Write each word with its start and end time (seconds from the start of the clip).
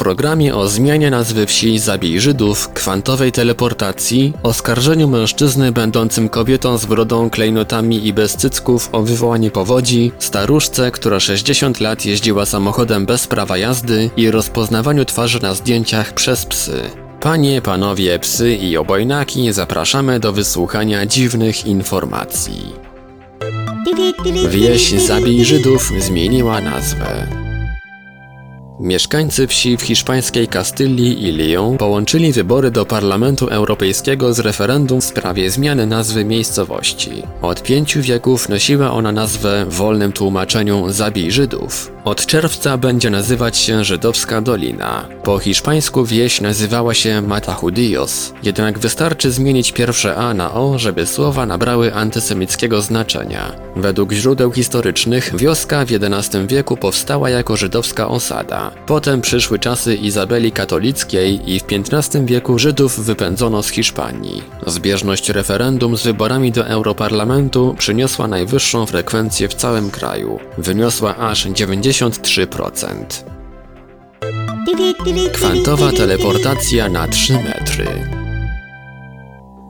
Programie 0.00 0.54
o 0.54 0.68
zmianie 0.68 1.10
nazwy 1.10 1.46
wsi 1.46 1.78
Zabij 1.78 2.20
Żydów, 2.20 2.68
kwantowej 2.72 3.32
teleportacji, 3.32 4.32
oskarżeniu 4.42 5.08
mężczyzny 5.08 5.72
będącym 5.72 6.28
kobietą 6.28 6.78
z 6.78 6.86
brodą, 6.86 7.30
klejnotami 7.30 8.06
i 8.06 8.12
bez 8.12 8.36
cycków 8.36 8.88
o 8.92 9.02
wywołanie 9.02 9.50
powodzi, 9.50 10.12
staruszce, 10.18 10.90
która 10.90 11.20
60 11.20 11.80
lat 11.80 12.06
jeździła 12.06 12.46
samochodem 12.46 13.06
bez 13.06 13.26
prawa 13.26 13.56
jazdy 13.56 14.10
i 14.16 14.30
rozpoznawaniu 14.30 15.04
twarzy 15.04 15.42
na 15.42 15.54
zdjęciach 15.54 16.12
przez 16.12 16.46
psy. 16.46 16.82
Panie, 17.20 17.62
panowie, 17.62 18.18
psy 18.18 18.54
i 18.54 18.76
obojnaki, 18.76 19.52
zapraszamy 19.52 20.20
do 20.20 20.32
wysłuchania 20.32 21.06
dziwnych 21.06 21.66
informacji. 21.66 22.72
Wieś 24.50 24.90
Zabij 24.90 25.44
Żydów 25.44 25.92
zmieniła 25.98 26.60
nazwę. 26.60 27.39
Mieszkańcy 28.82 29.46
wsi 29.46 29.76
w 29.76 29.82
hiszpańskiej 29.82 30.48
Kastylii 30.48 31.28
i 31.28 31.32
Lyon 31.32 31.78
połączyli 31.78 32.32
wybory 32.32 32.70
do 32.70 32.86
Parlamentu 32.86 33.46
Europejskiego 33.46 34.34
z 34.34 34.38
referendum 34.38 35.00
w 35.00 35.04
sprawie 35.04 35.50
zmiany 35.50 35.86
nazwy 35.86 36.24
miejscowości. 36.24 37.22
Od 37.42 37.62
pięciu 37.62 38.02
wieków 38.02 38.48
nosiła 38.48 38.90
ona 38.92 39.12
nazwę 39.12 39.66
w 39.68 39.74
wolnym 39.74 40.12
tłumaczeniu 40.12 40.90
Zabij 40.90 41.30
Żydów. 41.32 41.92
Od 42.04 42.26
czerwca 42.26 42.76
będzie 42.76 43.10
nazywać 43.10 43.58
się 43.58 43.84
Żydowska 43.84 44.40
Dolina. 44.40 45.08
Po 45.24 45.38
hiszpańsku 45.38 46.04
wieś 46.04 46.40
nazywała 46.40 46.94
się 46.94 47.22
Matajudios, 47.22 48.32
jednak 48.42 48.78
wystarczy 48.78 49.30
zmienić 49.30 49.72
pierwsze 49.72 50.16
A 50.16 50.34
na 50.34 50.54
O, 50.54 50.78
żeby 50.78 51.06
słowa 51.06 51.46
nabrały 51.46 51.94
antysemickiego 51.94 52.82
znaczenia. 52.82 53.52
Według 53.76 54.12
źródeł 54.12 54.52
historycznych 54.52 55.36
wioska 55.36 55.84
w 55.84 55.88
XI 55.92 56.38
wieku 56.46 56.76
powstała 56.76 57.30
jako 57.30 57.56
żydowska 57.56 58.08
osada. 58.08 58.69
Potem 58.86 59.20
przyszły 59.20 59.58
czasy 59.58 59.94
Izabeli 59.94 60.52
Katolickiej 60.52 61.50
i 61.50 61.60
w 61.60 61.64
XV 61.92 62.26
wieku 62.26 62.58
Żydów 62.58 63.00
wypędzono 63.00 63.62
z 63.62 63.68
Hiszpanii. 63.68 64.42
Zbieżność 64.66 65.28
referendum 65.28 65.96
z 65.96 66.02
wyborami 66.02 66.52
do 66.52 66.66
Europarlamentu 66.66 67.74
przyniosła 67.78 68.28
najwyższą 68.28 68.86
frekwencję 68.86 69.48
w 69.48 69.54
całym 69.54 69.90
kraju. 69.90 70.38
Wyniosła 70.58 71.16
aż 71.16 71.46
93%. 71.46 73.04
Kwantowa 75.32 75.92
teleportacja 75.92 76.88
na 76.88 77.08
3 77.08 77.32
metry. 77.32 78.19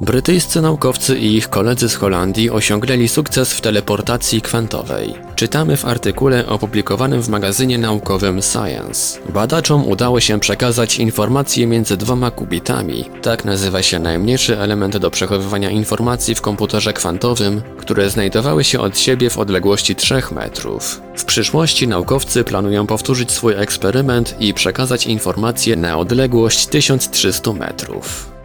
Brytyjscy 0.01 0.61
naukowcy 0.61 1.19
i 1.19 1.37
ich 1.37 1.49
koledzy 1.49 1.89
z 1.89 1.95
Holandii 1.95 2.51
osiągnęli 2.51 3.09
sukces 3.09 3.53
w 3.53 3.61
teleportacji 3.61 4.43
kwantowej. 4.43 5.15
Czytamy 5.35 5.77
w 5.77 5.85
artykule 5.85 6.47
opublikowanym 6.47 7.23
w 7.23 7.29
magazynie 7.29 7.79
naukowym 7.79 8.43
Science. 8.43 9.21
Badaczom 9.29 9.89
udało 9.89 10.21
się 10.21 10.41
przekazać 10.41 10.99
informacje 10.99 11.67
między 11.67 11.97
dwoma 11.97 12.31
kubitami. 12.31 13.05
Tak 13.23 13.45
nazywa 13.45 13.83
się 13.83 13.99
najmniejszy 13.99 14.59
element 14.59 14.97
do 14.97 15.11
przechowywania 15.11 15.71
informacji 15.71 16.35
w 16.35 16.41
komputerze 16.41 16.93
kwantowym, 16.93 17.63
które 17.79 18.11
znajdowały 18.11 18.65
się 18.65 18.81
od 18.81 18.99
siebie 18.99 19.31
w 19.31 19.39
odległości 19.39 19.95
3 19.95 20.23
metrów. 20.33 21.01
W 21.17 21.25
przyszłości 21.25 21.89
naukowcy 21.89 22.45
planują 22.45 22.87
powtórzyć 22.87 23.31
swój 23.31 23.55
eksperyment 23.55 24.37
i 24.41 24.55
przekazać 24.55 25.07
informacje 25.07 25.77
na 25.77 25.99
odległość 25.99 26.67
1300 26.67 27.53
metrów. 27.53 28.40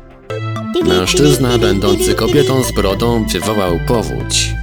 Mężczyzna 0.84 1.58
będący 1.58 2.16
kobietą 2.16 2.63
z 2.63 2.72
brodą 2.72 3.25
wywołał 3.31 3.80
powódź. 3.88 4.56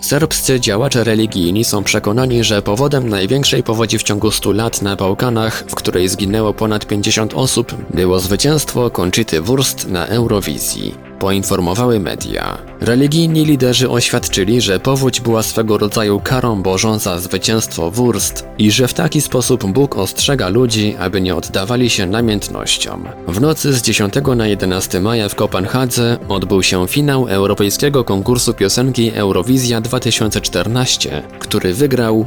Serbscy 0.00 0.60
działacze 0.60 1.04
religijni 1.04 1.64
są 1.64 1.84
przekonani, 1.84 2.44
że 2.44 2.62
powodem 2.62 3.08
największej 3.08 3.62
powodzi 3.62 3.98
w 3.98 4.02
ciągu 4.02 4.30
100 4.30 4.52
lat 4.52 4.82
na 4.82 4.96
Bałkanach, 4.96 5.64
w 5.68 5.74
której 5.74 6.08
zginęło 6.08 6.54
ponad 6.54 6.86
50 6.86 7.34
osób, 7.34 7.74
było 7.94 8.20
zwycięstwo 8.20 8.90
Conchity 8.90 9.40
Wurst 9.40 9.88
na 9.88 10.06
Eurowizji. 10.06 11.05
Poinformowały 11.18 12.00
media. 12.00 12.58
Religijni 12.80 13.44
liderzy 13.44 13.90
oświadczyli, 13.90 14.60
że 14.60 14.80
powódź 14.80 15.20
była 15.20 15.42
swego 15.42 15.78
rodzaju 15.78 16.20
karą 16.20 16.62
Bożą 16.62 16.98
za 16.98 17.18
zwycięstwo 17.18 17.90
Wurst 17.90 18.46
i 18.58 18.70
że 18.70 18.88
w 18.88 18.94
taki 18.94 19.20
sposób 19.20 19.64
Bóg 19.64 19.98
ostrzega 19.98 20.48
ludzi, 20.48 20.96
aby 20.98 21.20
nie 21.20 21.34
oddawali 21.34 21.90
się 21.90 22.06
namiętnościom. 22.06 23.08
W 23.28 23.40
nocy 23.40 23.72
z 23.72 23.82
10 23.82 24.14
na 24.36 24.46
11 24.46 25.00
maja 25.00 25.28
w 25.28 25.34
Kopenhadze 25.34 26.18
odbył 26.28 26.62
się 26.62 26.88
finał 26.88 27.26
europejskiego 27.28 28.04
konkursu 28.04 28.54
piosenki 28.54 29.10
Eurowizja 29.14 29.80
2014, 29.80 31.22
który 31.38 31.74
wygrał, 31.74 32.26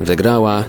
wygrała, 0.00 0.64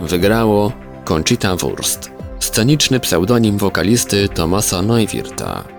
wygrało 0.00 0.72
Conchita 1.04 1.56
Wurst. 1.56 2.10
Sceniczny 2.40 3.00
pseudonim 3.00 3.58
wokalisty 3.58 4.28
Tomasa 4.28 4.82
Neuwirta. 4.82 5.73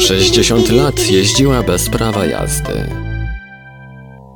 60 0.00 0.70
lat 0.70 1.10
jeździła 1.10 1.62
bez 1.62 1.88
prawa 1.90 2.26
jazdy. 2.26 3.07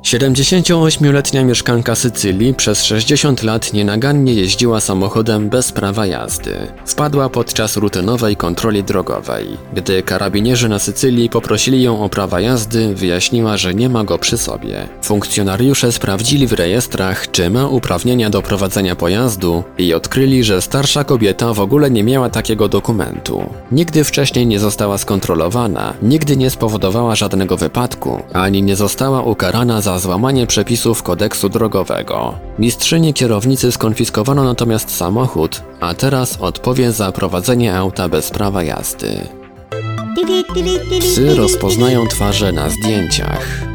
78-letnia 0.03 1.43
mieszkanka 1.43 1.95
Sycylii 1.95 2.53
przez 2.53 2.83
60 2.83 3.43
lat 3.43 3.73
nienagannie 3.73 4.33
jeździła 4.33 4.79
samochodem 4.79 5.49
bez 5.49 5.71
prawa 5.71 6.05
jazdy. 6.05 6.55
Wpadła 6.85 7.29
podczas 7.29 7.77
rutynowej 7.77 8.35
kontroli 8.35 8.83
drogowej. 8.83 9.57
Gdy 9.73 10.03
karabinierzy 10.03 10.69
na 10.69 10.79
Sycylii 10.79 11.29
poprosili 11.29 11.83
ją 11.83 12.03
o 12.03 12.09
prawa 12.09 12.39
jazdy, 12.39 12.95
wyjaśniła, 12.95 13.57
że 13.57 13.73
nie 13.73 13.89
ma 13.89 14.03
go 14.03 14.17
przy 14.17 14.37
sobie. 14.37 14.87
Funkcjonariusze 15.01 15.91
sprawdzili 15.91 16.47
w 16.47 16.53
rejestrach, 16.53 17.31
czy 17.31 17.49
ma 17.49 17.67
uprawnienia 17.67 18.29
do 18.29 18.41
prowadzenia 18.41 18.95
pojazdu 18.95 19.63
i 19.77 19.93
odkryli, 19.93 20.43
że 20.43 20.61
starsza 20.61 21.03
kobieta 21.03 21.53
w 21.53 21.59
ogóle 21.59 21.91
nie 21.91 22.03
miała 22.03 22.29
takiego 22.29 22.69
dokumentu. 22.69 23.49
Nigdy 23.71 24.03
wcześniej 24.03 24.47
nie 24.47 24.59
została 24.59 24.97
skontrolowana, 24.97 25.93
nigdy 26.01 26.37
nie 26.37 26.49
spowodowała 26.49 27.15
żadnego 27.15 27.57
wypadku, 27.57 28.23
ani 28.33 28.63
nie 28.63 28.75
została 28.75 29.21
ukarana 29.21 29.81
za 29.81 29.92
złamanie 29.99 30.47
przepisów 30.47 31.03
kodeksu 31.03 31.49
drogowego. 31.49 32.33
Mistrzyni 32.59 33.13
kierownicy 33.13 33.71
skonfiskowano 33.71 34.43
natomiast 34.43 34.95
samochód, 34.95 35.63
a 35.79 35.93
teraz 35.93 36.37
odpowie 36.41 36.91
za 36.91 37.11
prowadzenie 37.11 37.75
auta 37.75 38.09
bez 38.09 38.29
prawa 38.31 38.63
jazdy. 38.63 39.27
Psy 40.99 41.35
rozpoznają 41.35 42.07
twarze 42.07 42.51
na 42.51 42.69
zdjęciach. 42.69 43.73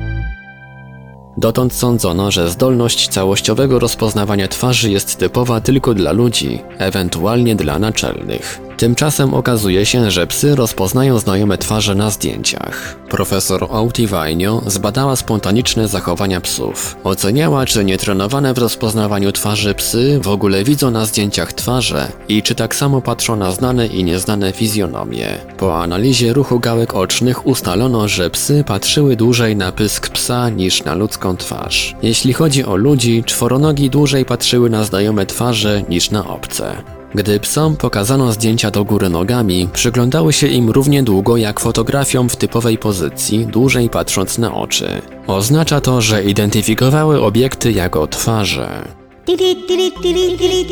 Dotąd 1.37 1.73
sądzono, 1.73 2.31
że 2.31 2.51
zdolność 2.51 3.09
całościowego 3.09 3.78
rozpoznawania 3.78 4.49
twarzy 4.49 4.91
jest 4.91 5.17
typowa 5.17 5.61
tylko 5.61 5.95
dla 5.95 6.12
ludzi, 6.12 6.61
ewentualnie 6.78 7.57
dla 7.57 7.78
naczelnych. 7.78 8.68
Tymczasem 8.78 9.34
okazuje 9.34 9.87
się, 9.87 10.11
że 10.11 10.27
psy 10.27 10.55
rozpoznają 10.55 11.19
znajome 11.19 11.59
twarze 11.59 11.94
na 11.94 12.11
zdjęciach. 12.11 12.97
Profesor 13.09 13.66
Outivajnio 13.71 14.62
zbadała 14.66 15.16
spontaniczne 15.16 15.89
zachowania 15.89 16.41
psów. 16.41 16.97
Oceniała, 17.05 17.66
czy 17.66 17.84
nietrenowane 17.84 18.55
w 18.55 18.59
rozpoznawaniu 18.59 19.33
twarzy 19.33 19.75
psy 19.75 20.21
w 20.22 20.28
ogóle 20.28 20.65
widzą 20.65 20.91
na 20.91 21.06
zdjęciach 21.06 21.53
twarze 21.53 22.12
i 22.28 22.43
czy 22.43 22.55
tak 22.55 22.75
samo 22.75 23.03
patrzą 23.03 23.36
na 23.36 23.53
znane 23.53 23.86
i 23.86 24.04
nieznane 24.04 24.53
fizjonomie. 24.53 25.28
Po 25.57 25.83
analizie 25.83 26.33
ruchu 26.33 26.60
gałek 26.60 26.95
ocznych 26.95 27.47
ustalono, 27.47 28.09
że 28.09 28.30
psy 28.30 28.65
patrzyły 28.66 29.16
dłużej 29.16 29.57
na 29.57 29.72
pysk 29.72 30.09
psa 30.09 30.48
niż 30.48 30.84
na 30.84 30.95
ludzką 30.95 31.36
twarz. 31.36 31.97
Jeśli 32.03 32.33
chodzi 32.33 32.65
o 32.65 32.77
ludzi, 32.77 33.25
czworonogi 33.27 33.91
dłużej 33.91 34.25
patrzyły 34.25 34.71
na 34.71 34.84
znajome 34.84 35.27
twarze 35.27 35.83
niż 35.89 36.10
na 36.10 36.28
obce. 36.28 36.97
Gdy 37.15 37.41
psom 37.41 37.77
pokazano 37.77 38.33
zdjęcia 38.33 38.71
do 38.71 38.84
góry 38.84 39.09
nogami, 39.09 39.69
przyglądały 39.72 40.33
się 40.33 40.47
im 40.47 40.71
równie 40.71 41.03
długo 41.03 41.37
jak 41.37 41.60
fotografiom 41.60 42.28
w 42.28 42.37
typowej 42.37 42.78
pozycji, 42.78 43.47
dłużej 43.47 43.91
patrząc 43.91 44.39
na 44.39 44.55
oczy. 44.55 45.03
Oznacza 45.27 45.81
to, 45.81 46.01
że 46.01 46.25
identyfikowały 46.25 47.22
obiekty 47.22 47.72
jako 47.72 48.07
twarze. 48.07 48.84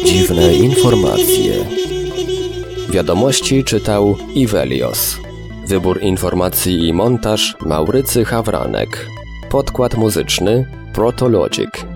Dziwne 0.05 0.55
informacje. 0.55 1.55
Wiadomości 2.89 3.65
czytał 3.65 4.17
Ivelios. 4.35 5.17
Wybór 5.69 6.03
informacji 6.03 6.89
i 6.89 6.93
montaż 6.93 7.57
Maurycy 7.61 8.25
Hawranek. 8.25 9.07
Podkład 9.51 9.97
muzyczny 9.97 10.67
Protologic. 10.93 11.96